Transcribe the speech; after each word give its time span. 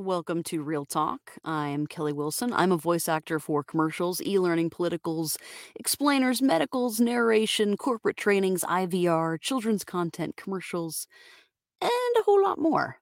Welcome 0.00 0.44
to 0.44 0.62
Real 0.62 0.84
Talk. 0.84 1.32
I 1.44 1.70
am 1.70 1.88
Kelly 1.88 2.12
Wilson. 2.12 2.52
I'm 2.52 2.70
a 2.70 2.76
voice 2.76 3.08
actor 3.08 3.40
for 3.40 3.64
commercials, 3.64 4.22
e 4.22 4.38
learning, 4.38 4.70
politicals, 4.70 5.36
explainers, 5.74 6.40
medicals, 6.40 7.00
narration, 7.00 7.76
corporate 7.76 8.16
trainings, 8.16 8.62
IVR, 8.62 9.40
children's 9.40 9.82
content, 9.82 10.36
commercials, 10.36 11.08
and 11.80 11.90
a 12.16 12.22
whole 12.22 12.40
lot 12.40 12.60
more. 12.60 12.98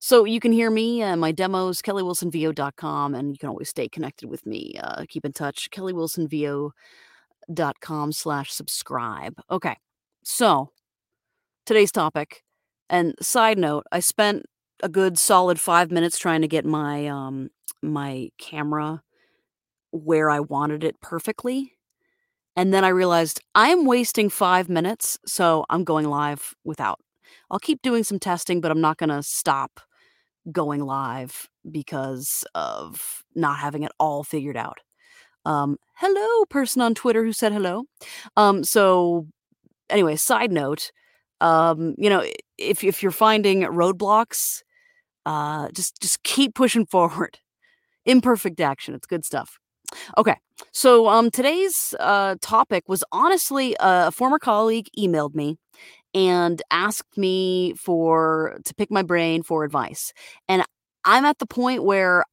So 0.00 0.24
you 0.24 0.40
can 0.40 0.50
hear 0.50 0.68
me 0.68 1.00
and 1.00 1.20
my 1.20 1.30
demos, 1.30 1.80
kellywilsonvo.com, 1.80 3.14
and 3.14 3.30
you 3.30 3.38
can 3.38 3.48
always 3.48 3.68
stay 3.68 3.88
connected 3.88 4.28
with 4.28 4.44
me. 4.44 4.74
Uh, 4.82 5.04
keep 5.08 5.24
in 5.24 5.32
touch, 5.32 5.70
kellywilsonvo.com 5.70 8.12
slash 8.12 8.50
subscribe. 8.50 9.34
Okay, 9.48 9.76
so 10.24 10.70
today's 11.66 11.92
topic, 11.92 12.42
and 12.90 13.14
side 13.20 13.58
note, 13.58 13.84
I 13.92 14.00
spent 14.00 14.44
a 14.82 14.88
good 14.88 15.18
solid 15.18 15.60
5 15.60 15.90
minutes 15.90 16.18
trying 16.18 16.42
to 16.42 16.48
get 16.48 16.64
my, 16.64 17.06
um, 17.06 17.50
my 17.82 18.30
camera 18.38 19.02
where 19.90 20.30
I 20.30 20.40
wanted 20.40 20.84
it 20.84 21.00
perfectly, 21.00 21.72
and 22.56 22.72
then 22.72 22.84
I 22.84 22.88
realized 22.88 23.40
I'm 23.54 23.84
wasting 23.86 24.30
5 24.30 24.68
minutes, 24.68 25.18
so 25.26 25.64
I'm 25.70 25.84
going 25.84 26.08
live 26.08 26.54
without. 26.64 27.00
I'll 27.50 27.58
keep 27.58 27.82
doing 27.82 28.04
some 28.04 28.18
testing, 28.18 28.60
but 28.60 28.70
I'm 28.70 28.80
not 28.80 28.98
gonna 28.98 29.22
stop 29.22 29.80
going 30.50 30.84
live 30.84 31.48
because 31.70 32.44
of 32.54 33.22
not 33.34 33.58
having 33.58 33.82
it 33.84 33.92
all 33.98 34.24
figured 34.24 34.56
out. 34.56 34.78
Um, 35.44 35.78
hello, 35.96 36.44
person 36.46 36.82
on 36.82 36.94
Twitter 36.94 37.24
who 37.24 37.32
said 37.32 37.52
hello. 37.52 37.84
Um, 38.36 38.64
so 38.64 39.26
anyway, 39.90 40.16
side 40.16 40.52
note, 40.52 40.92
um, 41.40 41.94
you 41.98 42.10
know, 42.10 42.24
if 42.58 42.84
if 42.84 43.02
you're 43.02 43.12
finding 43.12 43.62
roadblocks 43.62 44.62
uh, 45.26 45.68
just 45.74 46.00
just 46.00 46.22
keep 46.22 46.54
pushing 46.54 46.86
forward. 46.94 47.38
Imperfect 48.06 48.60
action. 48.60 48.94
It's 48.94 49.06
good 49.06 49.24
stuff. 49.24 49.58
Okay. 50.18 50.36
So 50.72 51.08
um 51.08 51.30
today's 51.30 51.94
uh 52.00 52.36
topic 52.40 52.84
was 52.88 53.04
honestly 53.12 53.76
uh, 53.78 54.08
a 54.08 54.10
former 54.12 54.38
colleague 54.38 54.88
emailed 54.98 55.34
me 55.34 55.58
and 56.14 56.62
asked 56.70 57.16
me 57.18 57.74
for 57.76 58.58
to 58.64 58.74
pick 58.74 58.90
my 58.90 59.02
brain 59.02 59.42
for 59.42 59.64
advice. 59.64 60.12
And 60.48 60.64
I'm 61.04 61.24
at 61.24 61.38
the 61.38 61.46
point 61.46 61.84
where 61.84 62.24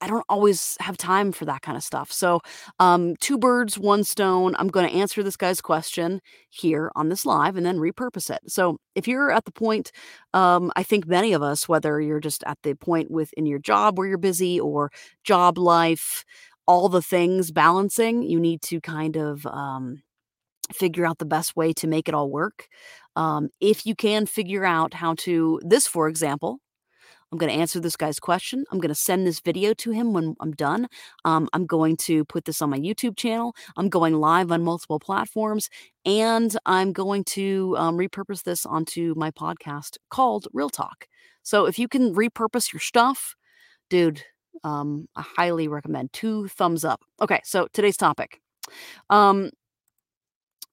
I 0.00 0.06
don't 0.06 0.24
always 0.28 0.76
have 0.80 0.96
time 0.96 1.32
for 1.32 1.44
that 1.44 1.62
kind 1.62 1.76
of 1.76 1.82
stuff. 1.82 2.10
So, 2.12 2.40
um, 2.78 3.16
two 3.20 3.38
birds, 3.38 3.78
one 3.78 4.04
stone. 4.04 4.54
I'm 4.58 4.68
going 4.68 4.88
to 4.88 4.96
answer 4.96 5.22
this 5.22 5.36
guy's 5.36 5.60
question 5.60 6.20
here 6.48 6.90
on 6.96 7.08
this 7.08 7.26
live 7.26 7.56
and 7.56 7.66
then 7.66 7.78
repurpose 7.78 8.30
it. 8.30 8.40
So, 8.46 8.78
if 8.94 9.06
you're 9.06 9.30
at 9.30 9.44
the 9.44 9.52
point, 9.52 9.92
um, 10.34 10.72
I 10.76 10.82
think 10.82 11.06
many 11.06 11.32
of 11.32 11.42
us, 11.42 11.68
whether 11.68 12.00
you're 12.00 12.20
just 12.20 12.42
at 12.44 12.58
the 12.62 12.74
point 12.74 13.10
within 13.10 13.46
your 13.46 13.58
job 13.58 13.98
where 13.98 14.08
you're 14.08 14.18
busy 14.18 14.58
or 14.58 14.90
job 15.24 15.58
life, 15.58 16.24
all 16.66 16.88
the 16.88 17.02
things 17.02 17.50
balancing, 17.50 18.22
you 18.22 18.40
need 18.40 18.62
to 18.62 18.80
kind 18.80 19.16
of 19.16 19.44
um, 19.46 20.02
figure 20.72 21.06
out 21.06 21.18
the 21.18 21.24
best 21.26 21.56
way 21.56 21.72
to 21.74 21.86
make 21.86 22.08
it 22.08 22.14
all 22.14 22.30
work. 22.30 22.68
Um, 23.16 23.50
if 23.60 23.86
you 23.86 23.94
can 23.94 24.26
figure 24.26 24.64
out 24.64 24.94
how 24.94 25.14
to, 25.18 25.60
this, 25.64 25.86
for 25.86 26.08
example, 26.08 26.58
I'm 27.32 27.38
going 27.38 27.52
to 27.52 27.58
answer 27.58 27.78
this 27.78 27.96
guy's 27.96 28.18
question. 28.18 28.64
I'm 28.70 28.78
going 28.78 28.88
to 28.88 28.94
send 28.94 29.26
this 29.26 29.40
video 29.40 29.72
to 29.74 29.90
him 29.92 30.12
when 30.12 30.34
I'm 30.40 30.52
done. 30.52 30.88
Um, 31.24 31.48
I'm 31.52 31.64
going 31.66 31.96
to 31.98 32.24
put 32.24 32.44
this 32.44 32.60
on 32.60 32.70
my 32.70 32.78
YouTube 32.78 33.16
channel. 33.16 33.54
I'm 33.76 33.88
going 33.88 34.14
live 34.14 34.50
on 34.50 34.64
multiple 34.64 34.98
platforms. 34.98 35.68
And 36.04 36.56
I'm 36.66 36.92
going 36.92 37.24
to 37.24 37.76
um, 37.78 37.96
repurpose 37.96 38.42
this 38.42 38.66
onto 38.66 39.14
my 39.16 39.30
podcast 39.30 39.96
called 40.10 40.48
Real 40.52 40.70
Talk. 40.70 41.06
So 41.42 41.66
if 41.66 41.78
you 41.78 41.88
can 41.88 42.14
repurpose 42.14 42.72
your 42.72 42.80
stuff, 42.80 43.36
dude, 43.88 44.22
um, 44.64 45.08
I 45.16 45.22
highly 45.22 45.68
recommend 45.68 46.12
two 46.12 46.48
thumbs 46.48 46.84
up. 46.84 47.00
Okay, 47.22 47.40
so 47.44 47.68
today's 47.72 47.96
topic. 47.96 48.40
Um, 49.08 49.50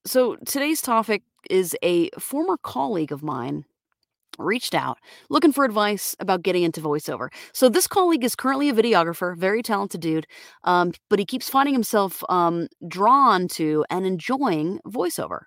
so 0.06 0.38
today's 0.46 0.82
topic 0.82 1.24
is 1.50 1.76
a 1.84 2.10
former 2.20 2.58
colleague 2.58 3.12
of 3.12 3.24
mine 3.24 3.66
reached 4.38 4.76
out 4.76 4.98
looking 5.30 5.52
for 5.52 5.66
advice 5.66 6.16
about 6.20 6.44
getting 6.44 6.64
into 6.64 6.82
voiceover. 6.82 7.30
So 7.54 7.70
this 7.70 7.88
colleague 7.88 8.24
is 8.24 8.36
currently 8.36 8.70
a 8.70 8.74
videographer, 8.74 9.36
very 9.38 9.62
talented 9.64 10.02
dude, 10.02 10.28
um, 10.64 10.92
but 11.10 11.20
he 11.20 11.26
keeps 11.26 11.50
finding 11.50 11.74
himself 11.74 12.24
um, 12.30 12.68
drawn 12.88 13.48
to 13.50 13.86
and 13.90 14.06
enjoying 14.06 14.80
voiceover. 14.86 15.42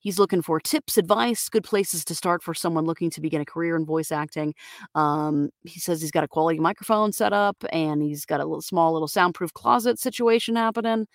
He's 0.00 0.18
looking 0.18 0.42
for 0.42 0.60
tips, 0.60 0.98
advice, 0.98 1.48
good 1.48 1.64
places 1.64 2.04
to 2.06 2.14
start 2.14 2.42
for 2.42 2.54
someone 2.54 2.84
looking 2.84 3.10
to 3.10 3.20
begin 3.20 3.40
a 3.40 3.44
career 3.44 3.76
in 3.76 3.84
voice 3.84 4.10
acting. 4.10 4.54
Um, 4.94 5.50
he 5.64 5.80
says 5.80 6.00
he's 6.00 6.10
got 6.10 6.24
a 6.24 6.28
quality 6.28 6.58
microphone 6.58 7.12
set 7.12 7.32
up 7.32 7.64
and 7.72 8.02
he's 8.02 8.24
got 8.24 8.40
a 8.40 8.44
little 8.44 8.62
small 8.62 8.92
little 8.92 9.08
soundproof 9.08 9.52
closet 9.54 9.98
situation 9.98 10.56
happening 10.56 11.06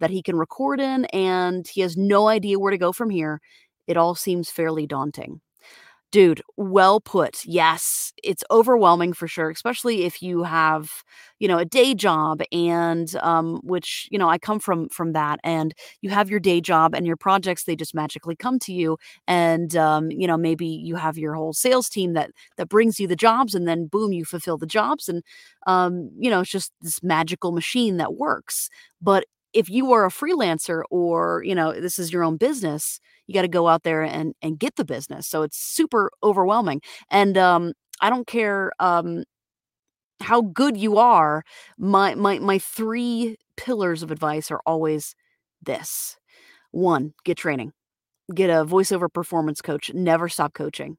that 0.00 0.10
he 0.10 0.22
can 0.22 0.36
record 0.36 0.80
in, 0.80 1.04
and 1.06 1.66
he 1.66 1.80
has 1.80 1.96
no 1.96 2.28
idea 2.28 2.58
where 2.58 2.70
to 2.70 2.78
go 2.78 2.92
from 2.92 3.10
here. 3.10 3.40
It 3.86 3.96
all 3.96 4.14
seems 4.14 4.50
fairly 4.50 4.86
daunting. 4.86 5.40
Dude, 6.12 6.42
well 6.58 7.00
put. 7.00 7.42
Yes, 7.46 8.12
it's 8.22 8.44
overwhelming 8.50 9.14
for 9.14 9.26
sure, 9.26 9.48
especially 9.48 10.04
if 10.04 10.20
you 10.22 10.42
have, 10.42 10.90
you 11.38 11.48
know, 11.48 11.56
a 11.56 11.64
day 11.64 11.94
job 11.94 12.42
and 12.52 13.16
um 13.22 13.60
which, 13.64 14.08
you 14.10 14.18
know, 14.18 14.28
I 14.28 14.36
come 14.36 14.58
from 14.60 14.90
from 14.90 15.14
that 15.14 15.40
and 15.42 15.72
you 16.02 16.10
have 16.10 16.28
your 16.28 16.38
day 16.38 16.60
job 16.60 16.94
and 16.94 17.06
your 17.06 17.16
projects 17.16 17.64
they 17.64 17.76
just 17.76 17.94
magically 17.94 18.36
come 18.36 18.58
to 18.58 18.74
you 18.74 18.98
and 19.26 19.74
um 19.74 20.10
you 20.10 20.26
know, 20.26 20.36
maybe 20.36 20.66
you 20.66 20.96
have 20.96 21.16
your 21.16 21.34
whole 21.34 21.54
sales 21.54 21.88
team 21.88 22.12
that 22.12 22.30
that 22.58 22.68
brings 22.68 23.00
you 23.00 23.06
the 23.06 23.16
jobs 23.16 23.54
and 23.54 23.66
then 23.66 23.86
boom, 23.86 24.12
you 24.12 24.26
fulfill 24.26 24.58
the 24.58 24.66
jobs 24.66 25.08
and 25.08 25.22
um 25.66 26.10
you 26.18 26.28
know, 26.28 26.40
it's 26.40 26.50
just 26.50 26.72
this 26.82 27.02
magical 27.02 27.52
machine 27.52 27.96
that 27.96 28.14
works. 28.16 28.68
But 29.00 29.24
if 29.52 29.68
you 29.70 29.92
are 29.92 30.04
a 30.06 30.10
freelancer 30.10 30.82
or, 30.90 31.42
you 31.44 31.54
know, 31.54 31.72
this 31.72 31.98
is 31.98 32.12
your 32.12 32.24
own 32.24 32.36
business, 32.36 33.00
you 33.26 33.34
got 33.34 33.42
to 33.42 33.48
go 33.48 33.68
out 33.68 33.82
there 33.84 34.02
and 34.02 34.34
and 34.42 34.58
get 34.58 34.76
the 34.76 34.84
business. 34.84 35.26
So 35.28 35.42
it's 35.42 35.58
super 35.58 36.10
overwhelming. 36.22 36.80
And 37.10 37.36
um 37.38 37.72
I 38.00 38.10
don't 38.10 38.26
care 38.26 38.72
um 38.80 39.24
how 40.20 40.42
good 40.42 40.76
you 40.76 40.98
are, 40.98 41.44
my 41.78 42.14
my 42.14 42.38
my 42.38 42.58
three 42.58 43.36
pillars 43.56 44.02
of 44.02 44.10
advice 44.10 44.50
are 44.50 44.60
always 44.66 45.14
this. 45.62 46.16
One, 46.72 47.14
get 47.24 47.38
training. 47.38 47.72
Get 48.34 48.50
a 48.50 48.64
voiceover 48.66 49.12
performance 49.12 49.62
coach. 49.62 49.92
Never 49.94 50.28
stop 50.28 50.54
coaching. 50.54 50.98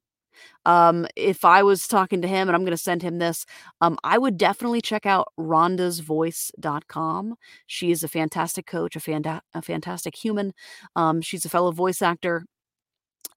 Um, 0.65 1.07
if 1.15 1.45
I 1.45 1.63
was 1.63 1.87
talking 1.87 2.21
to 2.21 2.27
him 2.27 2.47
and 2.47 2.55
I'm 2.55 2.63
gonna 2.63 2.77
send 2.77 3.01
him 3.01 3.19
this, 3.19 3.45
um, 3.81 3.97
I 4.03 4.17
would 4.17 4.37
definitely 4.37 4.81
check 4.81 5.05
out 5.05 5.27
rhondasvoice.com. 5.39 7.35
She 7.67 7.91
is 7.91 8.03
a 8.03 8.07
fantastic 8.07 8.65
coach, 8.65 8.95
a 8.95 8.99
fanta 8.99 9.41
a 9.53 9.61
fantastic 9.61 10.15
human. 10.15 10.53
Um, 10.95 11.21
she's 11.21 11.45
a 11.45 11.49
fellow 11.49 11.71
voice 11.71 12.01
actor. 12.01 12.45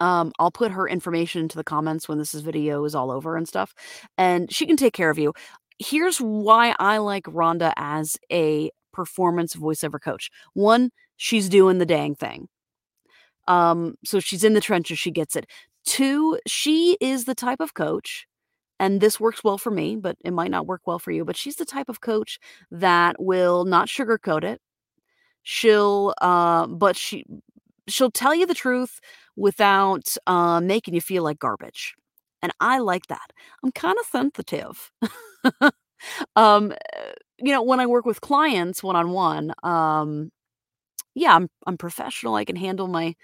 Um, 0.00 0.32
I'll 0.38 0.50
put 0.50 0.72
her 0.72 0.88
information 0.88 1.42
into 1.42 1.56
the 1.56 1.64
comments 1.64 2.08
when 2.08 2.18
this 2.18 2.34
is 2.34 2.42
video 2.42 2.84
is 2.84 2.94
all 2.94 3.10
over 3.10 3.36
and 3.36 3.48
stuff, 3.48 3.74
and 4.18 4.52
she 4.52 4.66
can 4.66 4.76
take 4.76 4.92
care 4.92 5.10
of 5.10 5.18
you. 5.18 5.32
Here's 5.78 6.18
why 6.18 6.74
I 6.78 6.98
like 6.98 7.24
Rhonda 7.24 7.72
as 7.76 8.18
a 8.32 8.70
performance 8.92 9.54
voiceover 9.54 10.00
coach. 10.02 10.30
One, 10.54 10.90
she's 11.16 11.48
doing 11.48 11.78
the 11.78 11.86
dang 11.86 12.14
thing. 12.14 12.48
Um, 13.48 13.94
so 14.04 14.20
she's 14.20 14.44
in 14.44 14.54
the 14.54 14.60
trenches, 14.60 14.98
she 14.98 15.10
gets 15.10 15.36
it. 15.36 15.46
Two, 15.86 16.38
she 16.46 16.96
is 17.00 17.24
the 17.26 17.34
type 17.34 17.60
of 17.60 17.74
coach, 17.74 18.26
and 18.80 19.00
this 19.00 19.20
works 19.20 19.44
well 19.44 19.58
for 19.58 19.70
me, 19.72 19.96
but 19.96 20.16
it 20.24 20.32
might 20.32 20.50
not 20.52 20.66
work 20.66 20.82
well 20.86 20.98
for 21.00 21.12
you, 21.12 21.24
but 21.24 21.36
she's 21.36 21.56
the 21.56 21.66
type 21.66 21.88
of 21.90 22.00
coach 22.00 22.38
that 22.72 23.16
will 23.20 23.64
not 23.66 23.88
sugarcoat 23.88 24.44
it. 24.44 24.60
She'll 25.44 26.14
uh, 26.22 26.66
but 26.68 26.96
she 26.96 27.24
she'll 27.88 28.10
tell 28.12 28.34
you 28.34 28.46
the 28.46 28.54
truth 28.54 29.00
without 29.36 30.16
uh, 30.26 30.60
making 30.60 30.94
you 30.94 31.00
feel 31.02 31.22
like 31.24 31.38
garbage. 31.40 31.94
And 32.42 32.52
I 32.60 32.78
like 32.80 33.06
that. 33.08 33.32
I'm 33.64 33.72
kind 33.72 33.96
of 34.00 34.06
sensitive. 34.06 34.92
um, 36.36 36.72
uh, 36.72 37.00
you 37.38 37.52
know, 37.52 37.62
when 37.62 37.80
I 37.80 37.86
work 37.86 38.06
with 38.06 38.20
clients 38.20 38.82
one 38.82 38.96
on 38.96 39.10
one, 39.10 39.54
um, 39.62 40.30
yeah, 41.14 41.34
I'm 41.34 41.48
I'm 41.66 41.78
professional. 41.78 42.34
I 42.34 42.44
can 42.44 42.56
handle 42.56 42.88
my 42.88 43.14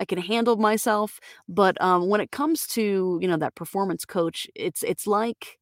I 0.00 0.04
can 0.04 0.18
handle 0.18 0.56
myself, 0.56 1.20
but, 1.48 1.80
um, 1.82 2.08
when 2.08 2.20
it 2.20 2.30
comes 2.32 2.66
to, 2.68 3.18
you 3.22 3.28
know, 3.28 3.36
that 3.38 3.54
performance 3.54 4.04
coach, 4.04 4.46
it's 4.54 4.82
it's 4.82 5.06
like 5.06 5.58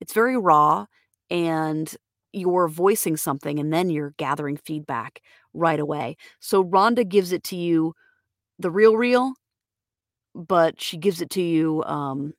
it's 0.00 0.12
very 0.14 0.38
raw 0.38 0.86
and 1.30 1.96
you're 2.32 2.68
voicing 2.68 3.16
something 3.16 3.58
and 3.60 3.72
then 3.72 3.90
you're 3.90 4.14
gathering 4.18 4.56
feedback 4.58 5.20
right 5.54 5.80
away. 5.80 6.16
So 6.40 6.64
Rhonda 6.64 7.08
gives 7.08 7.32
it 7.32 7.44
to 7.44 7.56
you 7.56 7.94
the 8.58 8.70
real 8.70 8.96
real, 8.96 9.34
but 10.34 10.80
she 10.82 10.96
gives 10.98 11.20
it 11.22 11.30
to 11.30 11.42
you, 11.42 11.82
um, 11.84 12.34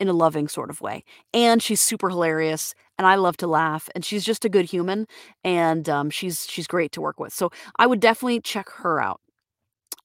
in 0.00 0.08
a 0.08 0.12
loving 0.12 0.46
sort 0.48 0.70
of 0.70 0.80
way, 0.80 1.02
and 1.34 1.60
she's 1.62 1.80
super 1.80 2.08
hilarious, 2.08 2.74
and 2.98 3.06
I 3.06 3.16
love 3.16 3.36
to 3.38 3.48
laugh, 3.48 3.88
and 3.94 4.04
she's 4.04 4.24
just 4.24 4.44
a 4.44 4.48
good 4.48 4.66
human, 4.66 5.06
and, 5.44 5.88
um, 5.88 6.08
she's 6.10 6.46
she's 6.48 6.68
great 6.68 6.92
to 6.92 7.00
work 7.00 7.18
with, 7.18 7.32
so 7.32 7.50
I 7.78 7.86
would 7.86 8.00
definitely 8.00 8.40
check 8.40 8.68
her 8.70 9.00
out. 9.00 9.20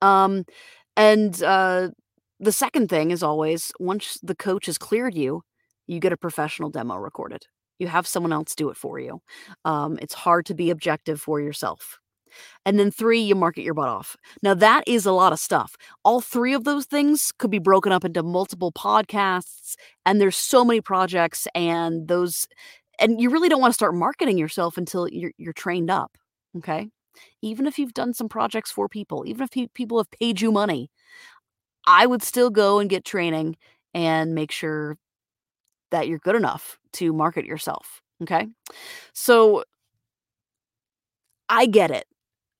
Um, 0.03 0.45
and, 0.97 1.41
uh, 1.43 1.89
the 2.39 2.51
second 2.53 2.89
thing 2.89 3.11
is 3.11 3.23
always 3.23 3.71
once 3.79 4.19
the 4.23 4.35
coach 4.35 4.67
has 4.67 4.77
cleared 4.77 5.15
you, 5.15 5.43
you 5.87 5.99
get 6.01 6.13
a 6.13 6.17
professional 6.17 6.69
demo 6.69 6.97
recorded. 6.97 7.43
You 7.79 7.87
have 7.87 8.07
someone 8.07 8.33
else 8.33 8.55
do 8.55 8.69
it 8.69 8.77
for 8.77 8.99
you. 8.99 9.21
Um, 9.65 9.99
it's 10.01 10.13
hard 10.15 10.45
to 10.47 10.55
be 10.55 10.69
objective 10.71 11.21
for 11.21 11.41
yourself. 11.41 11.99
And 12.65 12.79
then 12.79 12.91
3, 12.91 13.19
you 13.19 13.35
market 13.35 13.63
your 13.63 13.73
butt 13.75 13.89
off. 13.89 14.15
Now 14.41 14.53
that 14.55 14.83
is 14.87 15.05
a 15.05 15.11
lot 15.11 15.33
of 15.33 15.39
stuff. 15.39 15.75
All 16.03 16.21
3 16.21 16.53
of 16.53 16.63
those 16.65 16.85
things 16.85 17.31
could 17.39 17.51
be 17.51 17.59
broken 17.59 17.91
up 17.91 18.05
into 18.05 18.23
multiple 18.23 18.71
podcasts, 18.71 19.75
and 20.05 20.19
there's 20.21 20.37
so 20.37 20.65
many 20.65 20.81
projects 20.81 21.47
and 21.55 22.07
those 22.07 22.47
and 22.99 23.19
you 23.21 23.29
really 23.31 23.49
don't 23.49 23.61
wanna 23.61 23.73
start 23.73 23.95
marketing 23.95 24.37
yourself 24.37 24.77
until 24.77 25.07
you're 25.09 25.33
you're 25.37 25.53
trained 25.53 25.91
up, 25.91 26.17
okay? 26.57 26.89
Even 27.41 27.67
if 27.67 27.77
you've 27.79 27.93
done 27.93 28.13
some 28.13 28.29
projects 28.29 28.71
for 28.71 28.87
people, 28.89 29.23
even 29.27 29.43
if 29.43 29.51
pe 29.51 29.67
people 29.73 29.97
have 29.97 30.11
paid 30.11 30.41
you 30.41 30.51
money, 30.51 30.89
I 31.85 32.05
would 32.05 32.23
still 32.23 32.49
go 32.49 32.79
and 32.79 32.89
get 32.89 33.05
training 33.05 33.57
and 33.93 34.33
make 34.35 34.51
sure 34.51 34.97
that 35.91 36.07
you're 36.07 36.19
good 36.19 36.35
enough 36.35 36.79
to 36.93 37.13
market 37.13 37.45
yourself, 37.45 38.01
okay? 38.23 38.47
So 39.13 39.63
I 41.49 41.65
get 41.67 41.91
it. 41.91 42.05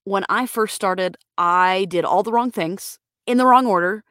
When 0.04 0.26
I 0.30 0.46
first 0.46 0.76
started, 0.76 1.18
I 1.38 1.86
did 1.90 2.06
all 2.06 2.24
the 2.24 2.32
wrong 2.32 2.52
things 2.52 3.00
in 3.26 3.38
the 3.38 3.46
wrong 3.46 3.66
order. 3.66 4.04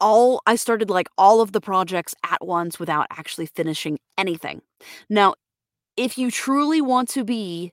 All 0.00 0.40
I 0.46 0.56
started, 0.56 0.90
like, 0.90 1.08
all 1.18 1.40
of 1.40 1.52
the 1.52 1.60
projects 1.60 2.14
at 2.24 2.46
once 2.46 2.78
without 2.78 3.06
actually 3.10 3.46
finishing 3.46 3.98
anything. 4.16 4.62
Now, 5.10 5.34
if 5.96 6.18
you 6.18 6.30
truly 6.30 6.80
want 6.80 7.08
to 7.10 7.24
be 7.24 7.72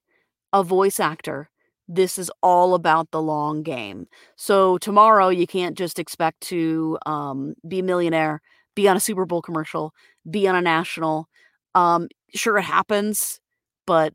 a 0.56 0.64
voice 0.64 1.00
actor, 1.00 1.50
this 1.88 2.18
is 2.18 2.32
all 2.42 2.74
about 2.74 3.12
the 3.12 3.22
long 3.22 3.62
game. 3.62 4.08
So 4.38 4.78
tomorrow, 4.80 5.30
you 5.30 5.46
can't 5.46 5.78
just 5.78 6.00
expect 6.00 6.42
to, 6.44 6.98
um, 7.06 7.54
be 7.68 7.80
a 7.80 7.84
millionaire, 7.84 8.42
be 8.74 8.88
on 8.88 8.98
a 8.98 9.02
Super 9.02 9.26
Bowl 9.26 9.42
commercial, 9.42 9.94
be 10.30 10.48
on 10.48 10.56
a 10.56 10.62
national. 10.62 11.28
Um, 11.76 12.08
sure, 12.34 12.58
it 12.58 12.64
happens, 12.64 13.40
but 13.86 14.14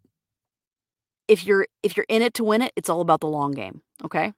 if 1.29 1.47
you're 1.47 1.67
if 1.83 1.97
you're 1.97 2.07
in 2.09 2.23
it 2.23 2.35
to 2.35 2.45
win 2.45 2.63
it, 2.63 2.73
it's 2.75 2.89
all 2.89 3.01
about 3.01 3.21
the 3.21 3.29
long 3.29 3.53
game, 3.53 3.83
okay? 4.05 4.33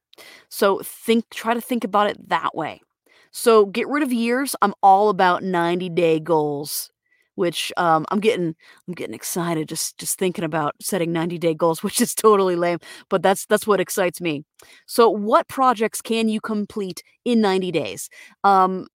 So 0.51 0.81
think 0.85 1.31
try 1.31 1.55
to 1.55 1.61
think 1.61 1.85
about 1.85 2.09
it 2.11 2.29
that 2.29 2.55
way. 2.55 2.83
So 3.31 3.65
get 3.65 3.89
rid 3.89 4.03
of 4.03 4.13
years. 4.13 4.55
I'm 4.61 4.75
all 4.83 5.09
about 5.09 5.43
90-day 5.43 6.21
goals, 6.21 6.91
which, 7.35 7.73
um, 7.77 8.07
I'm 8.11 8.21
getting 8.21 8.55
I'm 8.89 8.95
getting 8.95 9.15
excited 9.15 9.69
just 9.69 9.99
just 9.99 10.19
thinking 10.19 10.45
about 10.45 10.75
setting 10.81 11.13
90-day 11.13 11.55
goals, 11.55 11.83
which 11.83 12.01
is 12.01 12.15
totally 12.15 12.57
lame, 12.57 12.79
but 13.09 13.23
that's 13.23 13.47
that's 13.47 13.67
what 13.67 13.81
excites 13.81 14.21
me. 14.21 14.45
So 14.87 15.09
what 15.11 15.49
projects 15.49 16.01
can 16.03 16.29
you 16.29 16.41
complete 16.41 17.03
in 17.25 17.41
90 17.41 17.71
days? 17.73 18.09
Um, 18.45 18.87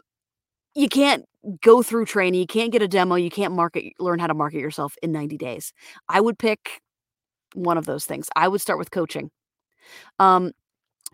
you 0.76 0.90
can't 0.90 1.26
go 1.62 1.82
through 1.84 2.06
training, 2.06 2.40
you 2.40 2.48
can't 2.48 2.72
get 2.72 2.82
a 2.82 2.88
demo, 2.88 3.16
you 3.16 3.30
can't 3.30 3.54
market 3.54 3.94
learn 4.00 4.20
how 4.20 4.28
to 4.28 4.34
market 4.34 4.60
yourself 4.60 4.96
in 5.02 5.12
90 5.12 5.38
days. 5.38 5.74
I 6.10 6.22
would 6.22 6.38
pick 6.38 6.82
one 7.54 7.78
of 7.78 7.86
those 7.86 8.06
things. 8.06 8.30
I 8.36 8.48
would 8.48 8.62
start 8.62 8.80
with 8.80 8.92
coaching. 8.92 9.32
Um, 10.20 10.52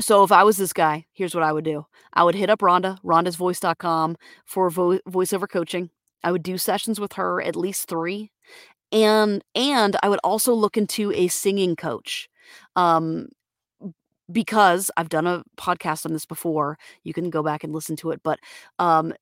so 0.02 0.24
if 0.24 0.32
I 0.32 0.44
was 0.44 0.58
this 0.58 0.74
guy, 0.74 1.06
here's 1.14 1.36
what 1.36 1.44
I 1.44 1.54
would 1.54 1.66
do. 1.66 1.86
I 2.14 2.24
would 2.24 2.36
hit 2.36 2.50
up 2.50 2.60
Rhonda, 2.60 2.98
rhondasvoice.com 3.04 4.18
for 4.46 4.70
vo- 4.70 5.00
voiceover 5.10 5.48
coaching. 5.50 5.90
I 6.24 6.32
would 6.32 6.44
do 6.44 6.58
sessions 6.58 7.00
with 7.00 7.14
her, 7.14 7.42
at 7.42 7.56
least 7.56 7.88
3. 7.88 8.32
And 8.92 9.44
and 9.56 9.98
I 10.04 10.10
would 10.10 10.20
also 10.24 10.54
look 10.54 10.78
into 10.78 11.12
a 11.14 11.28
singing 11.30 11.76
coach. 11.76 12.30
Um 12.76 13.28
because 14.32 14.90
I've 14.98 15.10
done 15.10 15.28
a 15.28 15.44
podcast 15.58 16.06
on 16.06 16.14
this 16.14 16.26
before. 16.26 16.78
You 17.04 17.14
can 17.14 17.30
go 17.30 17.44
back 17.44 17.64
and 17.64 17.74
listen 17.74 17.96
to 17.98 18.12
it, 18.12 18.22
but 18.24 18.40
um 18.80 19.14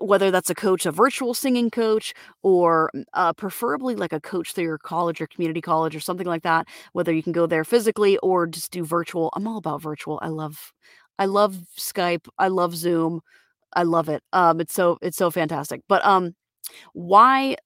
whether 0.00 0.30
that's 0.30 0.50
a 0.50 0.54
coach, 0.56 0.86
a 0.86 0.92
virtual 0.92 1.34
singing 1.34 1.70
coach, 1.70 2.14
or 2.42 2.90
uh, 3.14 3.32
preferably 3.34 3.94
like 3.96 4.12
a 4.12 4.20
coach 4.20 4.52
through 4.52 4.64
your 4.64 4.78
college 4.78 5.20
or 5.20 5.26
community 5.28 5.60
college 5.60 5.96
or 5.96 6.00
something 6.00 6.26
like 6.26 6.42
that. 6.42 6.68
Whether 6.92 7.12
you 7.14 7.22
can 7.22 7.32
go 7.32 7.46
there 7.46 7.64
physically 7.64 8.18
or 8.18 8.46
just 8.46 8.72
do 8.72 8.84
virtual. 8.84 9.30
I'm 9.36 9.48
all 9.48 9.58
about 9.58 9.82
virtual. 9.82 10.18
I 10.22 10.28
love, 10.28 10.72
I 11.18 11.26
love 11.26 11.56
Skype. 11.78 12.28
I 12.38 12.48
love 12.48 12.76
Zoom. 12.76 13.22
I 13.74 13.82
love 13.82 14.08
it. 14.08 14.22
Um, 14.32 14.60
it's 14.60 14.74
so 14.74 14.98
it's 15.02 15.16
so 15.16 15.30
fantastic. 15.30 15.82
But 15.88 16.04
um, 16.04 16.34
why 16.94 17.56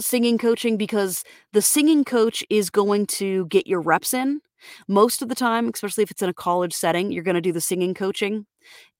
singing 0.00 0.38
coaching? 0.38 0.76
Because 0.76 1.24
the 1.52 1.62
singing 1.62 2.04
coach 2.04 2.44
is 2.50 2.70
going 2.70 3.06
to 3.06 3.46
get 3.46 3.66
your 3.66 3.80
reps 3.80 4.14
in 4.14 4.40
most 4.88 5.22
of 5.22 5.28
the 5.28 5.34
time, 5.34 5.70
especially 5.72 6.04
if 6.04 6.10
it's 6.10 6.22
in 6.22 6.28
a 6.30 6.34
college 6.34 6.74
setting. 6.74 7.12
You're 7.12 7.24
going 7.24 7.36
to 7.36 7.40
do 7.40 7.52
the 7.52 7.60
singing 7.60 7.94
coaching 7.94 8.46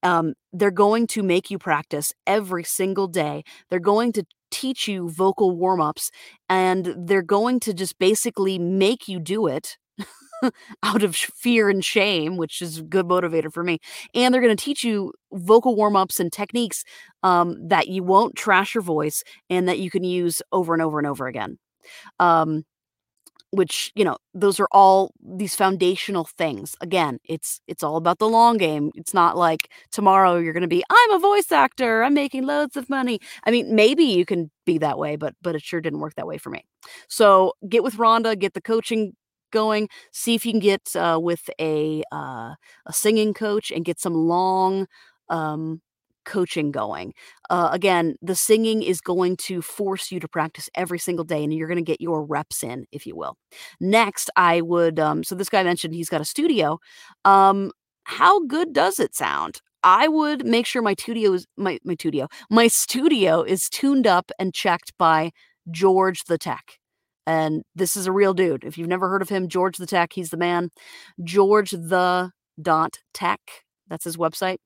um, 0.02 0.34
they're 0.52 0.70
going 0.70 1.06
to 1.08 1.22
make 1.22 1.50
you 1.50 1.58
practice 1.58 2.12
every 2.26 2.64
single 2.64 3.08
day. 3.08 3.42
They're 3.70 3.80
going 3.80 4.12
to 4.12 4.24
teach 4.50 4.88
you 4.88 5.10
vocal 5.10 5.56
warm 5.56 5.80
ups 5.80 6.10
and 6.48 6.94
they're 6.96 7.22
going 7.22 7.60
to 7.60 7.74
just 7.74 7.98
basically 7.98 8.58
make 8.58 9.08
you 9.08 9.18
do 9.18 9.46
it 9.46 9.76
out 10.82 11.02
of 11.02 11.16
fear 11.16 11.68
and 11.68 11.84
shame, 11.84 12.36
which 12.36 12.62
is 12.62 12.78
a 12.78 12.82
good 12.82 13.06
motivator 13.06 13.52
for 13.52 13.62
me. 13.62 13.78
And 14.14 14.32
they're 14.32 14.42
going 14.42 14.56
to 14.56 14.64
teach 14.64 14.84
you 14.84 15.12
vocal 15.32 15.76
warm 15.76 15.96
ups 15.96 16.20
and 16.20 16.32
techniques 16.32 16.84
um, 17.22 17.56
that 17.68 17.88
you 17.88 18.02
won't 18.02 18.36
trash 18.36 18.74
your 18.74 18.82
voice 18.82 19.22
and 19.50 19.68
that 19.68 19.78
you 19.78 19.90
can 19.90 20.04
use 20.04 20.42
over 20.52 20.72
and 20.72 20.82
over 20.82 20.98
and 20.98 21.06
over 21.06 21.26
again. 21.26 21.58
Um, 22.18 22.64
which 23.50 23.92
you 23.94 24.04
know 24.04 24.16
those 24.34 24.58
are 24.58 24.68
all 24.72 25.12
these 25.24 25.54
foundational 25.54 26.24
things 26.24 26.74
again 26.80 27.18
it's 27.24 27.60
it's 27.66 27.82
all 27.82 27.96
about 27.96 28.18
the 28.18 28.28
long 28.28 28.56
game 28.56 28.90
it's 28.94 29.14
not 29.14 29.36
like 29.36 29.70
tomorrow 29.92 30.36
you're 30.36 30.52
going 30.52 30.62
to 30.62 30.68
be 30.68 30.82
i'm 30.90 31.10
a 31.12 31.18
voice 31.18 31.50
actor 31.52 32.02
i'm 32.02 32.14
making 32.14 32.44
loads 32.44 32.76
of 32.76 32.90
money 32.90 33.20
i 33.44 33.50
mean 33.50 33.74
maybe 33.74 34.04
you 34.04 34.24
can 34.24 34.50
be 34.64 34.78
that 34.78 34.98
way 34.98 35.16
but 35.16 35.34
but 35.42 35.54
it 35.54 35.62
sure 35.62 35.80
didn't 35.80 36.00
work 36.00 36.14
that 36.16 36.26
way 36.26 36.38
for 36.38 36.50
me 36.50 36.64
so 37.08 37.52
get 37.68 37.82
with 37.84 37.94
rhonda 37.94 38.38
get 38.38 38.54
the 38.54 38.60
coaching 38.60 39.12
going 39.62 39.88
see 40.12 40.34
if 40.34 40.44
you 40.46 40.52
can 40.52 40.60
get 40.60 40.84
uh, 40.96 41.18
with 41.28 41.44
a 41.60 42.02
uh, 42.12 42.54
a 42.86 42.92
singing 42.92 43.32
coach 43.34 43.70
and 43.70 43.84
get 43.84 44.00
some 44.00 44.14
long 44.14 44.86
um 45.28 45.80
coaching 46.26 46.70
going. 46.72 47.14
Uh, 47.48 47.70
again, 47.72 48.16
the 48.20 48.34
singing 48.34 48.82
is 48.82 49.00
going 49.00 49.36
to 49.36 49.62
force 49.62 50.10
you 50.12 50.20
to 50.20 50.28
practice 50.28 50.68
every 50.74 50.98
single 50.98 51.24
day 51.24 51.42
and 51.42 51.54
you're 51.54 51.68
going 51.68 51.84
to 51.84 51.92
get 51.92 52.00
your 52.00 52.24
reps 52.24 52.62
in, 52.62 52.84
if 52.92 53.06
you 53.06 53.16
will. 53.16 53.36
Next, 53.80 54.28
I 54.36 54.60
would, 54.60 54.98
um, 54.98 55.24
so 55.24 55.34
this 55.34 55.48
guy 55.48 55.62
mentioned 55.62 55.94
he's 55.94 56.10
got 56.10 56.20
a 56.20 56.24
studio. 56.24 56.78
Um, 57.24 57.70
how 58.04 58.44
good 58.44 58.72
does 58.72 59.00
it 59.00 59.14
sound? 59.14 59.60
I 59.82 60.08
would 60.08 60.44
make 60.44 60.66
sure 60.66 60.82
my 60.82 60.94
studio 60.98 61.32
is 61.32 61.46
my 61.56 61.78
my 61.84 61.94
studio 61.94 62.26
my 62.50 62.66
studio 62.66 63.42
is 63.42 63.68
tuned 63.70 64.06
up 64.06 64.32
and 64.38 64.52
checked 64.52 64.92
by 64.98 65.30
George 65.70 66.24
the 66.24 66.38
Tech. 66.38 66.78
And 67.26 67.62
this 67.74 67.96
is 67.96 68.06
a 68.06 68.12
real 68.12 68.34
dude. 68.34 68.64
If 68.64 68.78
you've 68.78 68.88
never 68.88 69.08
heard 69.08 69.22
of 69.22 69.28
him, 69.28 69.48
George 69.48 69.78
the 69.78 69.86
Tech, 69.86 70.12
he's 70.12 70.30
the 70.30 70.36
man. 70.36 70.70
George 71.24 71.70
the 71.72 72.30
dot 72.60 72.98
tech. 73.14 73.40
That's 73.88 74.04
his 74.04 74.16
website 74.16 74.58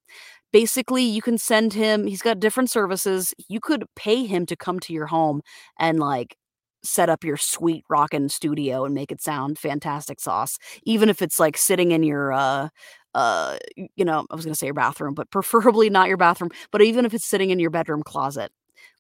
basically 0.53 1.03
you 1.05 1.23
can 1.23 1.39
send 1.39 1.73
him 1.73 2.07
he's 2.07 2.23
got 2.23 2.41
different 2.41 2.71
services 2.71 3.35
you 3.49 3.61
could 3.61 3.85
pay 3.97 4.27
him 4.27 4.47
to 4.47 4.57
come 4.57 4.81
to 4.81 4.93
your 4.93 5.07
home 5.07 5.41
and 5.79 6.01
like 6.01 6.37
set 6.83 7.11
up 7.11 7.25
your 7.25 7.37
sweet 7.37 7.85
rockin' 7.91 8.29
studio 8.29 8.85
and 8.85 8.95
make 8.95 9.13
it 9.13 9.21
sound 9.21 9.59
fantastic 9.59 10.19
sauce 10.21 10.59
even 10.85 11.09
if 11.09 11.23
it's 11.23 11.39
like 11.39 11.57
sitting 11.57 11.93
in 11.93 12.03
your 12.03 12.33
uh 12.33 12.69
uh 13.15 13.57
you 13.77 14.05
know 14.05 14.25
i 14.31 14.35
was 14.35 14.45
gonna 14.45 14.55
say 14.55 14.67
your 14.67 14.75
bathroom 14.75 15.15
but 15.15 15.31
preferably 15.31 15.91
not 15.91 16.09
your 16.09 16.17
bathroom 16.17 16.51
but 16.71 16.83
even 16.83 17.05
if 17.05 17.15
it's 17.15 17.27
sitting 17.27 17.51
in 17.51 17.59
your 17.59 17.71
bedroom 17.71 18.03
closet 18.03 18.51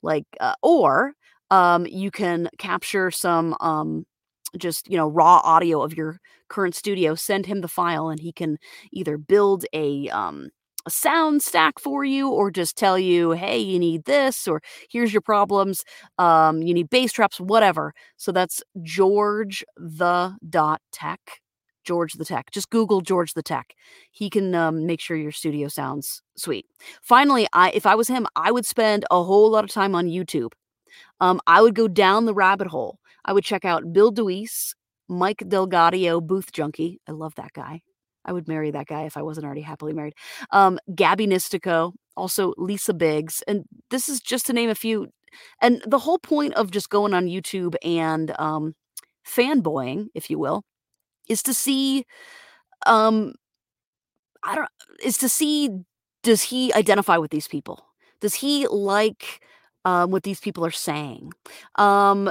like 0.03 0.25
uh, 0.41 0.55
or 0.63 1.13
um 1.51 1.87
you 1.87 2.11
can 2.11 2.49
capture 2.59 3.11
some 3.11 3.57
um 3.61 4.05
just 4.59 4.89
you 4.91 4.97
know 4.97 5.09
raw 5.09 5.41
audio 5.45 5.83
of 5.83 5.97
your 5.97 6.19
current 6.49 6.75
studio 6.75 7.15
send 7.15 7.47
him 7.47 7.61
the 7.61 7.69
file 7.69 8.09
and 8.09 8.21
he 8.21 8.33
can 8.33 8.59
either 8.93 9.17
build 9.19 9.65
a 9.73 10.09
um 10.11 10.49
a 10.87 10.91
sound 10.91 11.43
stack 11.43 11.79
for 11.79 12.05
you 12.07 12.31
or 12.31 12.51
just 12.51 12.75
tell 12.75 12.99
you, 12.99 13.33
hey, 13.33 13.59
you 13.59 13.79
need 13.79 14.05
this 14.07 14.49
or 14.49 14.63
here's 14.91 15.13
your 15.13 15.21
problems. 15.21 15.85
Um, 16.19 16.63
you 16.63 16.73
need 16.73 16.89
bass 16.89 17.13
traps, 17.13 17.39
whatever. 17.39 17.93
So 18.17 18.33
that's 18.33 18.63
George 18.83 19.63
the 19.77 20.35
dot 20.49 20.81
tech. 20.93 21.21
George 21.85 22.13
the 22.15 22.25
Tech. 22.25 22.51
Just 22.53 22.71
Google 22.71 23.01
George 23.01 23.33
the 23.35 23.43
Tech. 23.43 23.75
He 24.11 24.31
can 24.31 24.55
um, 24.55 24.87
make 24.87 25.01
sure 25.01 25.17
your 25.17 25.33
studio 25.33 25.69
sounds 25.69 26.23
sweet. 26.37 26.67
Finally, 27.03 27.47
I 27.53 27.71
if 27.71 27.87
I 27.87 27.95
was 27.95 28.09
him, 28.09 28.27
I 28.37 28.53
would 28.53 28.67
spend 28.67 29.05
a 29.11 29.23
whole 29.23 29.51
lot 29.51 29.65
of 29.65 29.71
time 29.71 29.95
on 29.95 30.07
YouTube. 30.07 30.51
Um, 31.21 31.41
I 31.47 31.63
would 31.63 31.75
go 31.75 31.89
down 31.89 32.25
the 32.25 32.35
rabbit 32.35 32.67
hole. 32.67 32.99
I 33.25 33.33
would 33.33 33.45
check 33.45 33.65
out 33.65 33.93
Bill 33.93 34.13
DeWees, 34.13 34.75
Mike 35.09 35.39
DelGaudio, 35.39 36.25
Booth 36.27 36.53
Junkie. 36.53 37.01
I 37.09 37.13
love 37.13 37.35
that 37.37 37.53
guy. 37.53 37.83
I 38.25 38.33
would 38.33 38.49
marry 38.49 38.71
that 38.71 38.87
guy 38.87 39.05
if 39.05 39.17
I 39.17 39.23
wasn't 39.23 39.47
already 39.47 39.63
happily 39.63 39.93
married. 39.93 40.15
Um, 40.51 40.79
Gabby 40.95 41.27
Nistico, 41.27 41.93
also 42.17 42.55
Lisa 42.57 42.95
Biggs, 42.95 43.43
and 43.49 43.65
this 43.91 44.09
is 44.09 44.21
just 44.21 44.47
to 44.47 44.53
name 44.53 44.71
a 44.71 44.75
few. 44.75 45.09
And 45.61 45.83
the 45.87 45.99
whole 45.99 46.19
point 46.19 46.55
of 46.55 46.71
just 46.71 46.91
going 46.91 47.15
on 47.15 47.27
YouTube 47.27 47.77
and 47.83 48.35
um, 48.39 48.75
fanboying, 49.27 50.09
if 50.15 50.29
you 50.29 50.39
will, 50.39 50.65
is 51.29 51.43
to 51.45 51.55
see, 51.55 52.05
um, 52.87 53.35
I 54.45 54.55
don't, 54.57 54.69
is 55.03 55.17
to 55.19 55.29
see 55.29 55.71
does 56.23 56.43
he 56.43 56.73
identify 56.75 57.17
with 57.17 57.31
these 57.31 57.49
people? 57.49 57.87
Does 58.21 58.35
he 58.35 58.67
like 58.67 59.43
um, 59.85 60.11
what 60.11 60.23
these 60.23 60.41
people 60.41 60.65
are 60.65 60.71
saying. 60.71 61.33
Um, 61.77 62.31